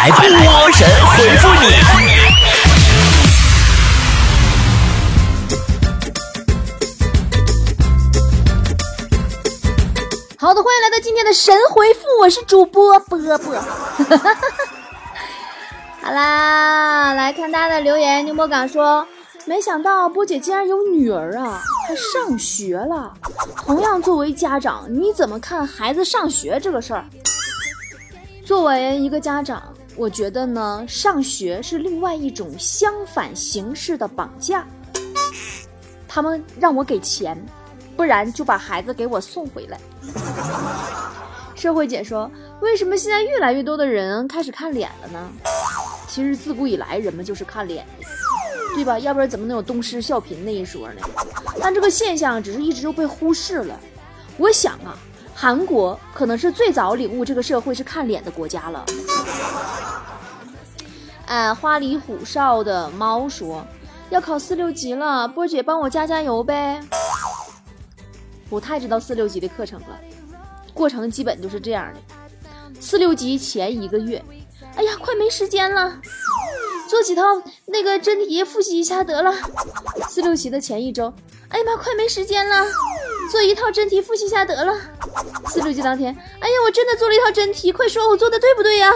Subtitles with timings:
[0.00, 0.18] 来，波
[0.72, 1.66] 神回复你。
[10.38, 13.54] 好的，欢迎来到今天的神回复，我是主播波波。
[16.00, 18.24] 好啦，来看大家的留言。
[18.24, 19.06] 牛魔港说，
[19.44, 23.12] 没想到波姐竟然有女儿啊，还上学了。
[23.66, 27.04] 同样作为家长，你怎么看孩子上学这个事儿？
[28.46, 29.62] 作为一个家长，
[29.96, 34.66] 我觉得呢，上学是另外一种相反形式的绑架。
[36.08, 37.36] 他们让我给钱，
[37.96, 39.78] 不然就把孩子给我送回来。
[41.54, 45.30] 社会姐说：为什么现在越来越多的人开始看脸了呢？
[46.08, 48.06] 其实自古以来人们就是看脸的，
[48.74, 48.98] 对吧？
[48.98, 51.02] 要不然怎么能有东施效颦那一说呢？
[51.60, 53.78] 但这个现象只是一直就被忽视了。
[54.38, 54.98] 我想啊，
[55.40, 58.84] 韩国可能是最早领悟这个社会是看脸的国家了。
[61.24, 63.66] 哎，花里胡哨的猫说
[64.10, 66.78] 要考四六级了，波姐帮我加加油呗。
[68.50, 69.98] 不太知道四六级的课程了，
[70.74, 72.00] 过程基本就是这样的：
[72.78, 74.22] 四六级前一个月，
[74.76, 76.02] 哎呀，快没时间了，
[76.86, 77.22] 做几套
[77.64, 79.32] 那个真题复习一下得了。
[80.06, 81.10] 四六级的前一周，
[81.48, 82.66] 哎呀妈，快没时间了，
[83.30, 84.74] 做一套真题复习一下得了。
[85.46, 88.90] 四六级当天，哎呀，我真的做了一套真题，快说我做的对不对呀？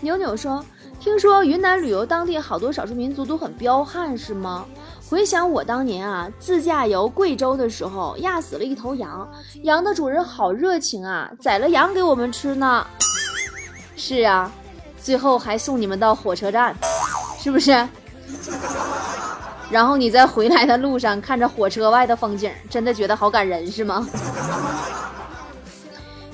[0.00, 0.62] 扭扭说，
[1.00, 4.66] 听说云南旅游当地好多少数民族都很彪悍，是吗？
[5.08, 9.26] 回想我当年啊，自驾游贵州的时候，压死了一头羊，
[9.62, 12.86] 羊的主人好热情啊，宰了羊给我们吃呢。
[13.96, 14.52] 是啊，
[15.02, 16.76] 最后还送你们到火车站，
[17.38, 17.88] 是不是？
[19.70, 24.06] 然后你在回来的路上看着火车外的风景，真的觉得好感人，是吗？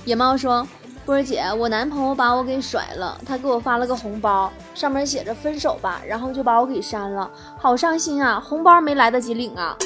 [0.05, 0.67] 野猫说。
[1.07, 7.29] 波儿姐，我男朋友把我给甩了，他给我发了个红包，上面写着分手吧，然后就把我给删了，
[7.59, 8.39] 好伤心啊！
[8.39, 9.77] 红包没来得及领啊，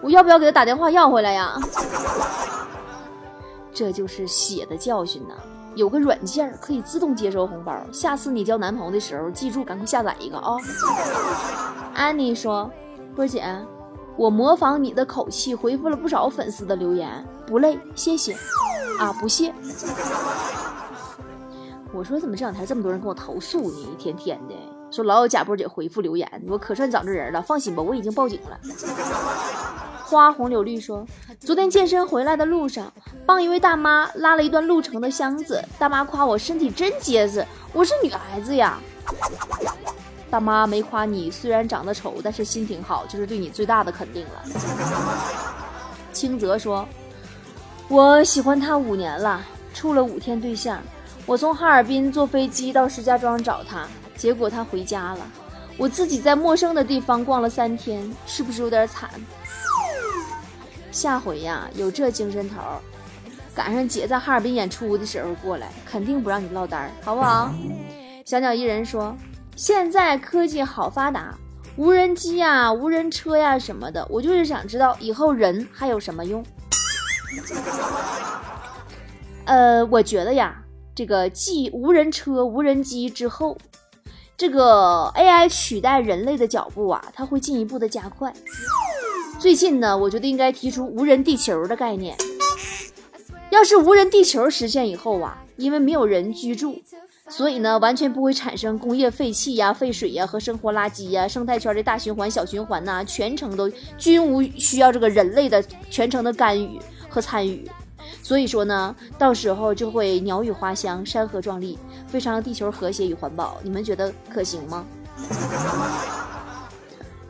[0.00, 1.54] 我要不要给他打电话要回来呀？
[3.74, 5.34] 这就是血的教训呐！
[5.78, 10.56] 有个软件可以自动接收红包，下次你交男朋友的时候，记住赶快下载一个啊！
[11.94, 12.68] 安妮说
[13.14, 13.44] ：“波姐，
[14.16, 18.36] 我模仿你的口气回复了不少粉丝的留言，不累，谢谢。”
[18.98, 19.54] 啊，不谢。
[21.92, 23.78] 我说怎么这两天这么多人跟我投诉呢？
[23.78, 24.56] 一天天的
[24.90, 27.40] 说老有假波姐回复留言，我可算找着人了。
[27.40, 28.58] 放心吧，我已经报警了。
[30.08, 31.06] 花红柳绿说，
[31.38, 32.90] 昨天健身回来的路上，
[33.26, 38.78] 帮一位大妈拉了一段路程的箱子，大妈夸我身体真结实，我是女孩子呀。
[40.30, 44.42] 大妈没夸你，虽然长得丑，但是心挺好，就是对你最大的肯定了。
[46.10, 46.88] 清泽说。
[47.88, 49.42] 我喜欢他五年了，
[49.74, 50.80] 处了五天对象。
[51.26, 53.86] 我从哈尔滨坐飞机到石家庄找他，
[54.16, 55.20] 结果他回家了。
[55.76, 59.10] 我自己在陌生的地方逛了三天，是不是有点惨？
[60.90, 62.56] 下回呀，有这精神头，
[63.54, 67.52] 赶上姐在哈尔滨演出的时候过来，肯定不让你落单，好不好？
[68.24, 69.16] 小鸟依人说，
[69.56, 71.34] 现在科技好发达，
[71.76, 76.44] 无人机呀、无人车呀什么的，我就是想知道以后人还有什么用。
[79.44, 80.62] 呃，我觉得呀，
[80.94, 83.56] 这个继无人车、无人机之后，
[84.36, 88.32] 这个 AI 取代人类的脚步啊，它会进一步的加快。
[89.38, 92.16] 最近呢，我觉得应该提出无人地球的概念。
[93.50, 96.82] 要是无人地球实现以后啊，因为没有人居住，
[97.28, 106.78] 所以呢，完全不会产生工业废气呀、废水呀和生活垃圾呀，生态圈的大循环、小循环呐，全程都均无需要这个人类的全程的干预。
[107.10, 107.66] 和参与，
[108.22, 113.56] 所以说呢，到时候就会鸟语花香，山河壮丽，非常地球和谐与环保。
[113.62, 114.84] 你们觉得可行吗？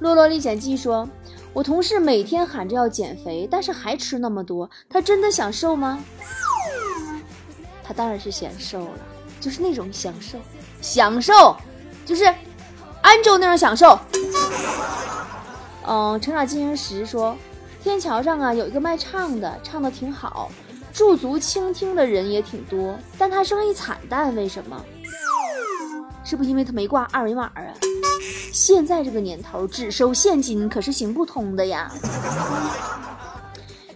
[0.01, 1.09] 洛洛历险记说
[1.59, 5.99] ：“我同事每天喊着要减肥，但是还吃那么多，他真的想瘦吗？”
[7.83, 9.01] 他当然是想瘦了，
[9.41, 10.39] 就是那种享受，
[10.81, 11.57] 享受，
[12.07, 12.33] 就是
[13.03, 13.99] 安州那种享受。
[15.85, 17.37] 嗯，成长进行时说。
[17.83, 20.53] 天桥上啊，有一个卖唱的，唱的挺好，
[20.93, 24.81] 驻足倾听的人也挺多，但他生意惨淡，为什么？
[26.29, 27.73] 是不是因为他没挂二维码啊？
[28.53, 31.91] 现在这个年头，只收现金可是行不通的呀。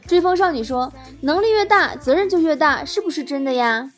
[0.06, 0.90] 追风少女说
[1.20, 3.92] ：“能力越大，责任就越大，是不是真的呀？”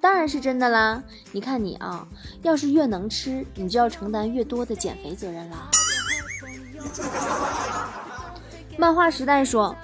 [0.00, 1.02] 当然是真的啦。
[1.32, 2.06] 你看你啊，
[2.42, 5.68] 要是越能吃，你就要承担越多的减肥责任了。
[8.78, 9.74] 漫画时代说：“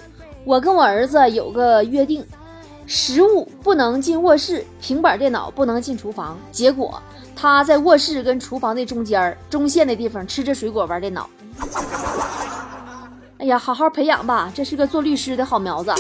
[0.47, 2.25] 我跟我儿子有个约定，
[2.87, 6.39] 食物不能进卧室，平板电脑不能进厨房。
[6.53, 7.03] 结果
[7.43, 11.29] 他在卧室跟厨房的中间儿中线的地方吃着水果玩电脑。
[13.39, 15.93] 哎呀，好好培养吧，这是个做律师的好苗子。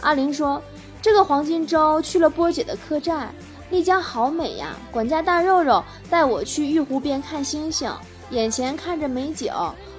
[0.00, 0.62] 阿玲说
[1.02, 3.34] ：“这个黄金周去了波姐的客栈，
[3.70, 4.76] 丽江好美呀。
[4.92, 7.92] 管家大肉肉带我去玉湖边看星星，
[8.30, 9.52] 眼前看着美景，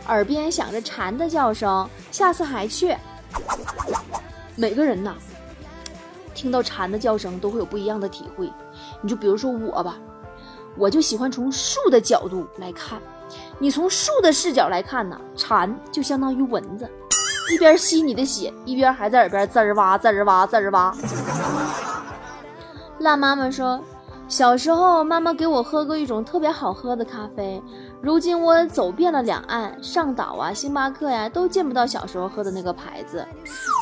[0.07, 2.95] 耳边响着蝉的叫声，下次还去。”
[4.55, 5.15] 每个人呐，
[6.33, 8.49] 听到蝉的叫声都会有不一样的体会。
[9.05, 9.99] 你就比如说我吧，
[10.75, 12.99] 我就喜欢从树的角度来看。
[13.59, 16.89] 你从树的视角来看呢，蝉就相当于蚊子，
[17.53, 20.91] 一边吸你的血，一边还在耳边滋儿哇滋儿哇滋儿哇。
[22.97, 23.79] 辣妈妈说，
[24.27, 27.61] 小时候妈妈给我喝过一种特别好喝的咖啡，
[28.01, 33.23] 如今我走遍了两岸，上岛啊、星巴克呀，都见不到小时候喝的那个牌子。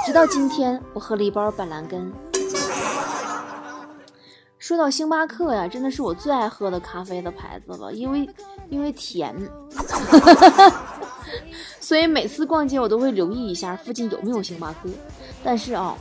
[0.06, 2.12] 直到今天，我喝了一包板蓝根。
[4.64, 8.30] 说到星巴克呀，真的是我最爱喝的咖啡的牌子了，因为
[8.70, 9.36] 因为甜，
[11.82, 14.88] 所以每次逛街我都会留意一下附近有没有星巴克。
[15.44, 15.94] 但是啊，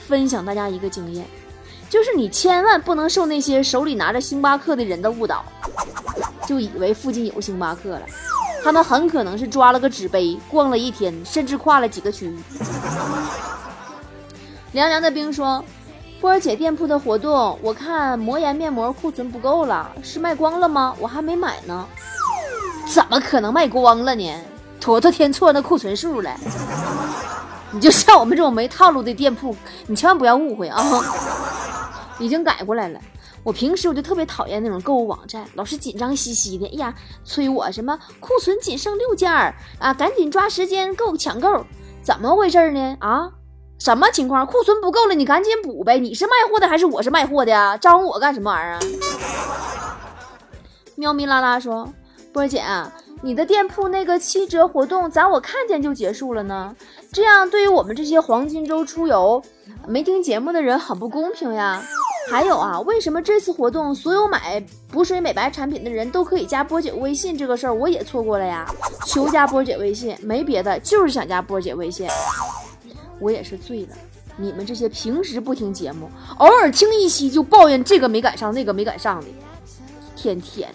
[0.00, 1.24] 分享大家一个经验，
[1.88, 5.44] 就是你千万不能受那些手里拿着星巴克的人的误导，
[6.44, 8.02] 就以为附近有星巴克了。
[8.64, 12.36] 他们很可能是抓了个纸杯，逛了一天，甚至跨了几个区域。
[14.72, 15.64] 凉凉的冰说
[16.20, 20.92] ：“波儿姐店铺的活动，我看魔岩面膜库存不够了，是卖光了吗？
[20.98, 21.86] 我还没买呢。
[22.92, 24.34] 怎么可能卖光了呢？
[24.80, 26.34] 坨坨填错那库存数了。
[27.70, 29.54] 你就像我们这种没套路的店铺，
[29.86, 30.82] 你千万不要误会啊！
[32.18, 33.00] 已经改过来了。”
[33.44, 36.66] 我平时我就特别讨厌那种购物网站，老是紧张兮兮的。
[36.66, 36.92] 哎呀，
[37.24, 41.64] 催我什么库存仅剩六件儿啊，赶紧抓时间购抢购，
[42.02, 42.96] 怎么回事呢？
[42.98, 43.30] 啊，
[43.78, 44.44] 什么情况？
[44.44, 45.98] 库存不够了，你赶紧补呗。
[45.98, 47.76] 你是卖货的还是我是卖货的呀？
[47.76, 48.80] 招呼我干什么玩意儿啊？
[50.96, 51.88] 喵咪啦啦说，
[52.32, 52.62] 波姐，
[53.22, 56.74] 你的店铺那个七折活动咋我看见就结束了呢？
[57.12, 59.42] 这样对于我们这些黄金周出游
[59.86, 61.82] 没听节目的人很不公平呀。
[62.30, 67.38] 还有啊，为什么这次活动所有买补水美白产品的人都可以加波姐微信？
[67.38, 68.66] 这个事儿我也错过了呀！
[69.06, 72.06] 求加波姐微信，没别的，就是想加波姐微信。
[73.20, 73.96] 我也是醉了，
[74.36, 79.26] 你们这些平时不听节目，偶尔听一期就抱怨这个没赶上那个没赶上的，
[80.16, 80.68] 天天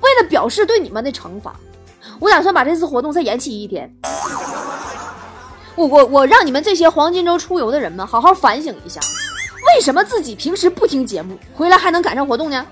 [0.00, 1.54] 为了表示对你们的惩罚，
[2.20, 3.90] 我打算把这次活动再延期一天。
[5.74, 9.00] 我我我让你们这些黄金周出游的人们好好反省一下。
[9.74, 12.66] 为什么自己平时不听节目，回来还能赶上活动呢？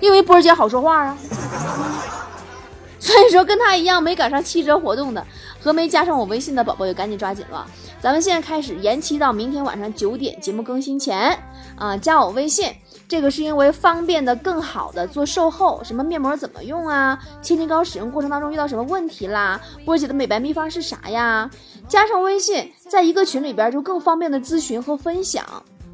[0.00, 1.16] 因为波儿姐好说话啊。
[2.98, 5.24] 所以说，跟他一样没赶上七折活动的
[5.64, 7.66] 和没加上我微信的宝宝，也赶紧抓紧了。
[7.98, 11.34] 咱们现在开始延期到明天晚上九点节目更新前
[11.76, 12.70] 啊，加我微信。
[13.08, 17.18] 这个是因为方便的更好的做售后，什么面膜怎么用啊？
[17.40, 19.58] 千金膏使用过程当中遇到什么问题啦？
[19.86, 21.50] 波姐的美白秘方是啥呀？
[21.88, 25.42] 加上微信，在一个群里边就更方便的咨询和分享。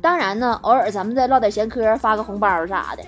[0.00, 3.04] 当然呢，偶尔咱们再唠点闲嗑，发个红包啥的。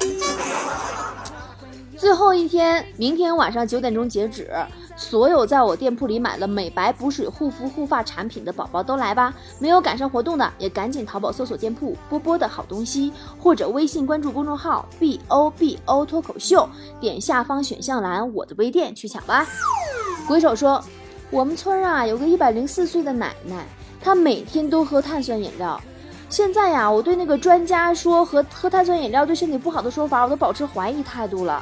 [1.96, 4.48] 最后一天，明天晚上九点钟截止。
[5.02, 9.34] 所有在我店铺里买了美白补水护肤护发产品的宝宝都来吧！
[9.58, 16.66] 没有赶上活动的也赶紧淘宝搜索店铺波波的好东西，或者微信关注公众号 B O B O 脱口秀，
[17.00, 19.44] 点下方选项栏我的微店去抢吧。
[20.28, 20.82] 鬼手说，
[21.30, 23.66] 我们村啊有个一百零四岁的奶奶，
[24.00, 25.78] 她每天都喝碳酸饮料。
[26.30, 31.60] 现在呀，我对那个专家说和喝碳酸饮料对身体不好的说法，我都保持怀疑态度了。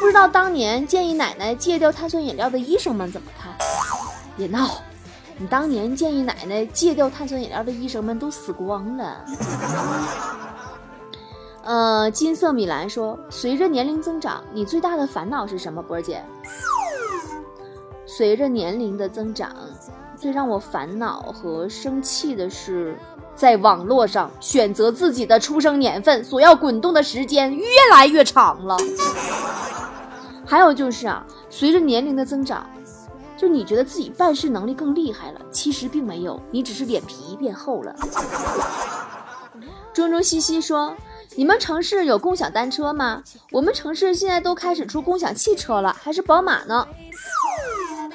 [0.00, 3.52] 不知道当年建议奶奶戒掉碳酸饮料的医生们怎么看？
[4.36, 4.82] 别闹！
[5.36, 9.24] 你当年建议奶奶戒掉碳酸饮料的医生们都死光了。
[11.64, 16.22] 呃，金色米兰说：“随着年龄增长，你最大的烦恼是什么？”波儿姐，
[18.06, 19.50] 随着年龄的增长，
[20.16, 22.96] 最让我烦恼和生气的是，
[23.34, 28.76] 在网络上选择自己的出生年份所要滚动的时间越来越长了。
[30.54, 32.64] 还有就是啊，随着年龄的增长，
[33.36, 37.92] 就你觉得自己办事能力更厉害了，其实并没有，你只是脸皮变厚了。
[39.92, 40.94] 中中西西说
[41.34, 43.20] ：“你们城市有共享单车吗？
[43.50, 46.86] 我们城市现在都开始出共享汽车了，还是宝马呢。”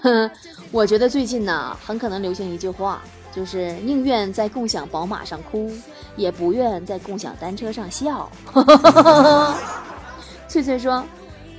[0.02, 0.32] 哼，
[0.72, 3.02] 我觉得最近呢，很可能流行一句话，
[3.36, 5.70] 就是宁愿在共享宝马上哭，
[6.16, 8.32] 也不愿在共享单车上笑。
[10.48, 11.04] 翠翠说。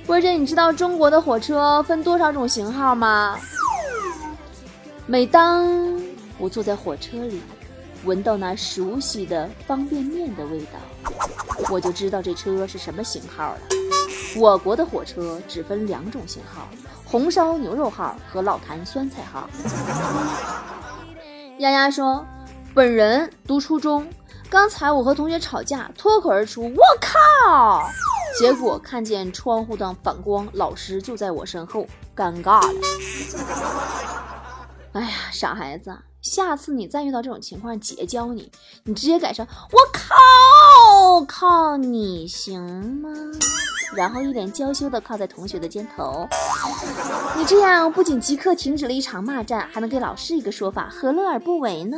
[0.05, 3.37] 波姐，你知道中国的火车分多少种型号吗？
[5.05, 6.01] 每当
[6.37, 7.41] 我坐在火车里，
[8.03, 10.79] 闻到那熟悉的方便面的味道，
[11.69, 13.59] 我就知道这车是什么型号了。
[14.35, 16.67] 我国的火车只分两种型号：
[17.05, 19.49] 红烧牛肉号和老坛酸菜号。
[21.59, 22.25] 丫丫说
[22.73, 24.07] ：“本人读初中，
[24.49, 27.83] 刚才我和同学吵架，脱口而出‘我靠’，
[28.37, 31.85] 结果看见窗户的反光，老师就在我身后，
[32.15, 32.79] 尴尬了。
[34.93, 38.51] 哎呀，傻孩子，下次你再遇到这种情况，姐教你，
[38.83, 42.61] 你直接改成‘我靠靠你’，行
[43.01, 43.09] 吗？”
[43.93, 46.27] 然后一脸娇羞的靠在同学的肩头，
[47.35, 51.97] 你这样不仅即刻停止了一场骂战，还能给老师一个说法，何乐而不为呢？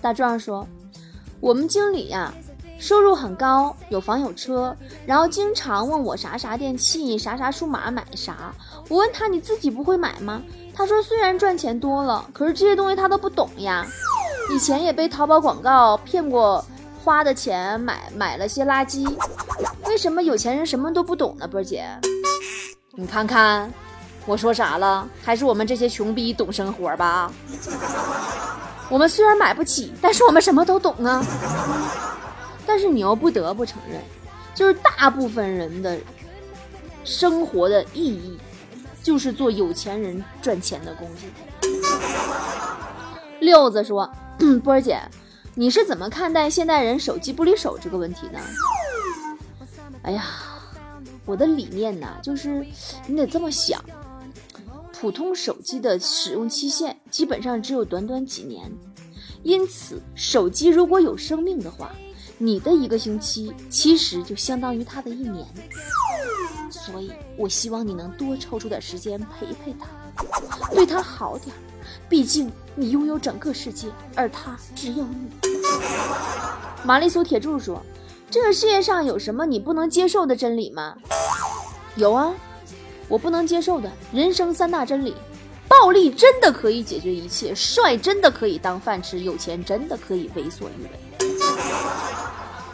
[0.00, 0.66] 大壮说
[1.40, 2.32] ：“我们经理呀，
[2.78, 4.76] 收入很高，有房有车，
[5.06, 8.54] 然后经常问我啥啥电器、啥啥数码买啥。
[8.88, 10.42] 我问他你自己不会买吗？
[10.74, 13.86] 他说虽然赚钱多了，可是这些东西他都不懂呀。
[14.50, 16.64] 以前也被淘宝广告骗过。”
[17.04, 19.06] 花的钱买买了些垃圾，
[19.84, 21.46] 为什么有钱人什么都不懂呢？
[21.46, 21.86] 波姐，
[22.94, 23.70] 你看看，
[24.24, 25.06] 我说啥了？
[25.22, 27.30] 还是我们这些穷逼懂生活吧？
[28.88, 31.22] 我们虽然买不起，但是我们什么都懂啊。
[32.66, 34.00] 但是你又不得不承认，
[34.54, 35.98] 就是大部分人的
[37.04, 38.38] 生活的意义，
[39.02, 41.32] 就是做有钱人赚钱的工具。
[43.40, 44.10] 六子说，
[44.62, 45.00] 波儿姐。
[45.56, 48.40] 你是怎么看待现代人手机不离手这个问题呢？
[50.02, 50.24] 哎呀，
[51.24, 52.66] 我的理念呢，就是
[53.06, 53.80] 你得这么想：
[54.92, 58.68] 普通手机的使用期限基本上只有短短几年，
[59.44, 61.94] 因此手机如果有生命的话，
[62.44, 65.46] 你的一个星期其实就相当于他的一年。
[66.70, 69.86] 所以我希望你能多抽出点时间陪陪他，
[70.74, 71.56] 对他好点。
[72.06, 75.30] 毕竟你拥有整个世界，而他只有你。
[76.84, 77.80] 玛丽苏铁柱说
[78.30, 80.94] ：“这个世界上有什么你不能接受的真理吗？”
[81.96, 82.34] 有啊，
[83.08, 85.14] 我不能接受的人生三大真理：
[85.66, 90.90] 暴力真的可以解决一切，帅真的可以当饭吃，有钱真的可以为所欲为。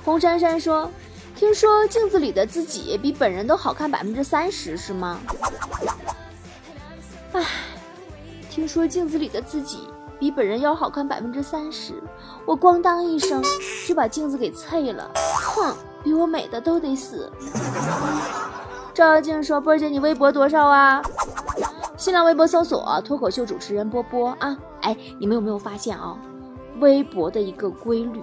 [0.05, 0.91] 红珊珊说
[1.37, 5.21] ：“听说镜子里的自己比本人都好看百分之三十，是吗？”
[7.33, 7.47] 唉。
[8.51, 11.95] 听说镜子里的自己比本人要好看百分之三十，
[12.45, 13.41] 我咣当一声
[13.87, 15.09] 就把镜子给碎了。
[15.15, 15.73] 哼，
[16.03, 17.31] 比我美的都得死。
[18.93, 21.01] 赵小静说：“波姐，你微博多少啊？”
[21.97, 24.59] 新浪微博搜索“脱口秀主持人波波”啊。
[24.81, 26.19] 哎，你们有没有发现啊？
[26.81, 28.21] 微博的一个规律。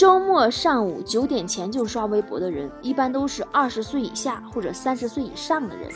[0.00, 5.90] 周末上午九点前就刷微博的人，一般都是二十岁以下或者三十岁以上的人。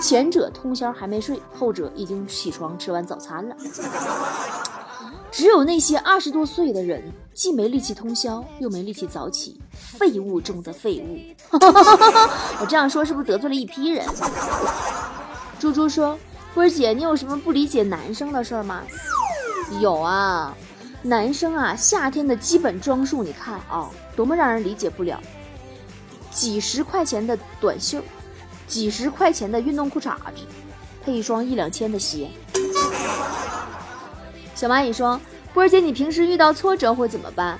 [0.00, 3.54] 前者通宵还没睡，后者已经起床吃完早餐了。
[5.30, 11.18] 只有那些二十多岁的人，既没力气通宵，又没力气早起，废物中的废物。
[12.58, 14.06] 我这样说是不是得罪了一批人？
[15.60, 16.18] 猪猪说
[16.56, 18.82] ：“波儿姐，你有什么不理解男生的事儿吗？”
[19.78, 20.56] 有啊。
[21.02, 25.20] 男生啊，夏天的基本装束，你看啊，多么让人理解不了。
[26.30, 28.02] 几十块钱的短袖，
[28.66, 30.42] 几十块钱的运动裤衩子，
[31.04, 32.28] 配一双一两千的鞋。
[34.54, 35.20] 小蚂蚁说
[35.54, 37.56] ：“波儿姐，你平时遇到挫折会怎么办？”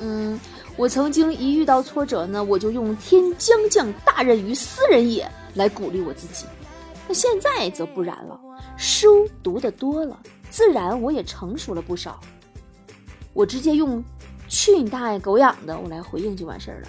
[0.00, 0.38] 嗯，
[0.76, 6.46] 我曾经一遇到挫折呢，我就用“天将降大任于斯人也”来鼓励我自己。
[7.06, 8.40] 那现在则不然了，
[8.76, 10.18] 书读得多了。
[10.50, 12.20] 自然，我也成熟了不少。
[13.32, 14.02] 我直接用
[14.48, 16.88] “去你大爷狗养的”我来回应就完事儿了。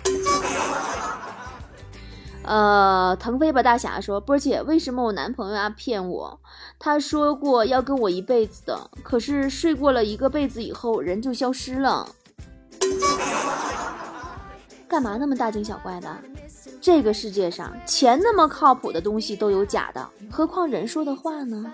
[2.44, 6.40] 呃，腾飞吧大侠说：“波姐，为什么我男朋友要骗我？
[6.78, 12.08] 他说过要跟我一辈子的，可是睡过了一个被子以后，人就消失了。
[14.88, 16.16] 干嘛那么大惊小怪的？
[16.82, 21.66] 这个世界上钱那么靠谱的东西都有假的，何况人说的话呢？”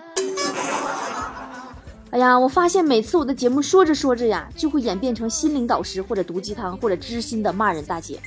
[2.10, 8.20] 哎呀，我发现每次我的节目说着说着呀，就会演变成心灵导师或者毒鸡汤或者知心的骂人大姐。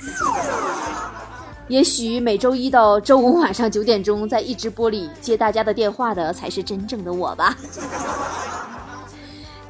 [1.68, 7.56] 也许每周一到周五晚上九点钟在一直播里接大家的电话的才是真正的我吧。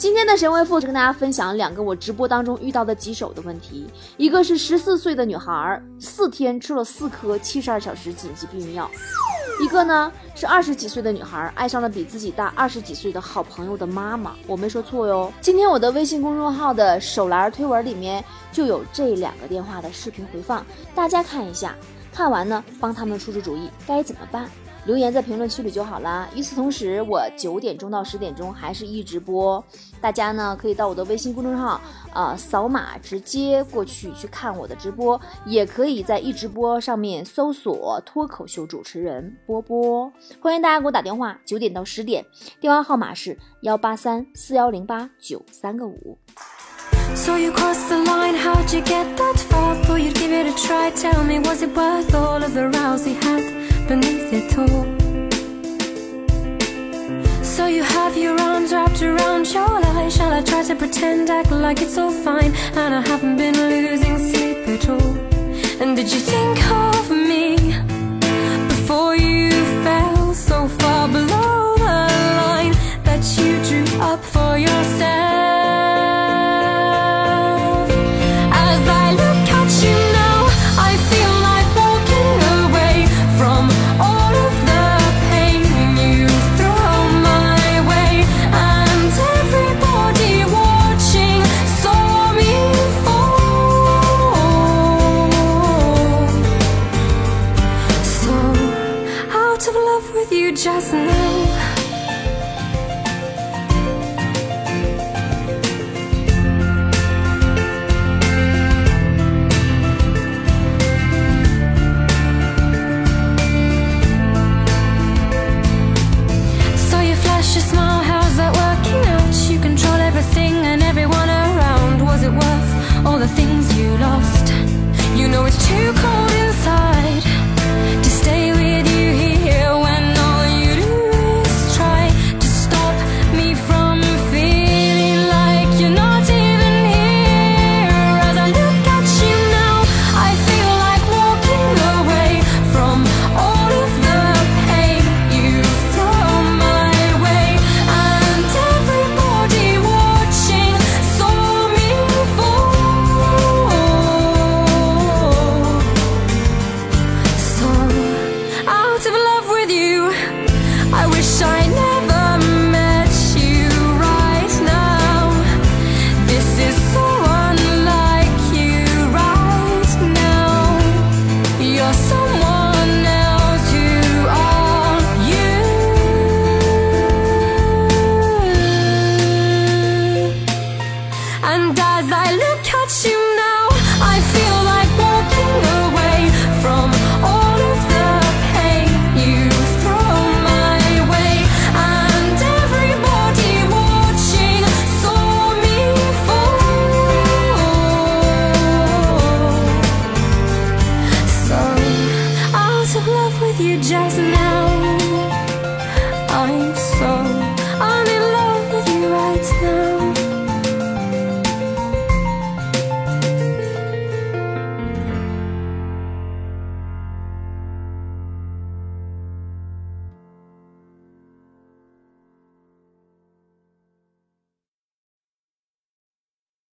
[0.07, 8.89] 今天的神回复就跟大家分享两个我直播当中遇到的棘手的问题，一个是十四岁的女孩，四天吃了四颗七十二小时紧急避孕药。
[9.61, 15.33] 一个呢是二十几岁的女孩爱上了比自己大二十几岁的好朋友的妈妈，我没说错哟。
[15.41, 21.75] 今天我的微信公众号的手栏推文里面就有这两个电话的视频回放，大家看一下，
[22.13, 24.49] 看完呢帮他们出出主意该怎么办。
[24.87, 26.29] 留言在评论区里就好啦。
[26.35, 29.63] 与此同时，我九点钟到十点钟还是一直播，
[30.01, 31.81] 大家呢可以到我的微信公众号
[32.13, 40.11] 啊扫码直接过去去看我的直播，也可以在一直播上面搜索脱口秀主持人波波。
[40.41, 42.25] 欢迎大家给我打电话，九点到十点，
[42.61, 46.17] 电话号码是幺八三四幺零八九三个五。
[47.17, 49.75] So you crossed the line, how'd you get that far?
[49.85, 53.05] Thought you'd give it a try, tell me, was it worth all of the rows
[53.05, 54.85] we had beneath it all?
[57.45, 61.51] So you have your arms wrapped around your line Shall I try to pretend, act
[61.51, 62.53] like it's all fine?
[62.75, 65.15] And I haven't been losing sleep at all.
[65.81, 67.57] And did you think of me
[68.69, 69.51] Before you
[69.85, 71.97] fell so far below the
[72.43, 72.73] line
[73.05, 75.56] That you drew up for yourself